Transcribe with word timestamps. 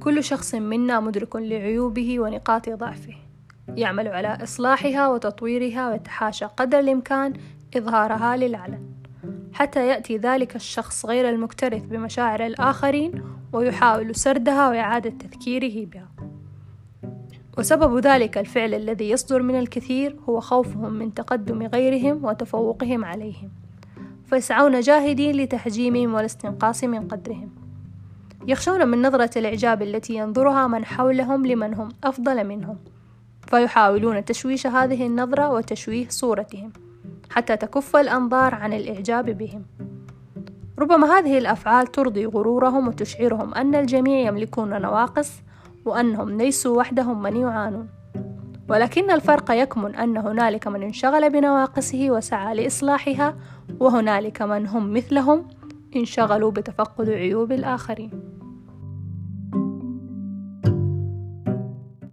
كل 0.00 0.24
شخص 0.24 0.54
منا 0.54 1.00
مدرك 1.00 1.36
لعيوبه 1.36 2.20
ونقاط 2.20 2.68
ضعفه. 2.68 3.14
يعمل 3.76 4.08
على 4.08 4.38
إصلاحها 4.42 5.08
وتطويرها 5.08 5.90
ويتحاشى 5.90 6.44
قدر 6.44 6.78
الإمكان 6.78 7.32
إظهارها 7.76 8.36
للعلن. 8.36 8.82
حتى 9.52 9.88
يأتي 9.88 10.16
ذلك 10.16 10.56
الشخص 10.56 11.06
غير 11.06 11.28
المكترث 11.28 11.82
بمشاعر 11.82 12.46
الآخرين 12.46 13.22
ويحاول 13.52 14.14
سردها 14.14 14.68
وإعادة 14.68 15.10
تذكيره 15.10 15.86
بها. 15.86 16.08
وسبب 17.58 17.98
ذلك 17.98 18.38
الفعل 18.38 18.74
الذي 18.74 19.10
يصدر 19.10 19.42
من 19.42 19.58
الكثير 19.58 20.16
هو 20.28 20.40
خوفهم 20.40 20.92
من 20.92 21.14
تقدم 21.14 21.62
غيرهم 21.62 22.24
وتفوقهم 22.24 23.04
عليهم. 23.04 23.50
فيسعون 24.26 24.80
جاهدين 24.80 25.36
لتحجيمهم 25.36 26.14
والاستنقاص 26.14 26.84
من 26.84 27.08
قدرهم. 27.08 27.57
يخشون 28.48 28.88
من 28.88 29.02
نظرة 29.02 29.30
الإعجاب 29.36 29.82
التي 29.82 30.14
ينظرها 30.14 30.66
من 30.66 30.84
حولهم 30.84 31.46
لمن 31.46 31.74
هم 31.74 31.88
أفضل 32.04 32.44
منهم 32.44 32.78
فيحاولون 33.46 34.24
تشويش 34.24 34.66
هذه 34.66 35.06
النظرة 35.06 35.50
وتشويه 35.50 36.08
صورتهم 36.08 36.72
حتى 37.30 37.56
تكف 37.56 37.96
الأنظار 37.96 38.54
عن 38.54 38.72
الإعجاب 38.72 39.30
بهم. 39.30 39.66
ربما 40.78 41.18
هذه 41.18 41.38
الأفعال 41.38 41.86
ترضي 41.86 42.26
غرورهم 42.26 42.88
وتشعرهم 42.88 43.54
أن 43.54 43.74
الجميع 43.74 44.28
يملكون 44.28 44.82
نواقص 44.82 45.32
وأنهم 45.84 46.30
ليسوا 46.30 46.78
وحدهم 46.78 47.22
من 47.22 47.36
يعانون. 47.36 47.88
ولكن 48.68 49.10
الفرق 49.10 49.50
يكمن 49.50 49.94
أن 49.94 50.16
هنالك 50.16 50.66
من 50.66 50.82
انشغل 50.82 51.30
بنواقصه 51.30 52.10
وسعى 52.10 52.54
لإصلاحها 52.54 53.36
وهنالك 53.80 54.42
من 54.42 54.66
هم 54.66 54.92
مثلهم 54.92 55.48
انشغلوا 55.96 56.50
بتفقد 56.50 57.10
عيوب 57.10 57.52
الآخرين. 57.52 58.37